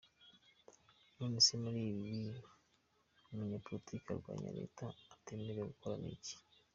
[1.17, 2.43] none se muli ibi icyo
[3.29, 4.85] umunyapolitike urwanya leta
[5.15, 6.35] atemerewe gukora ni iki?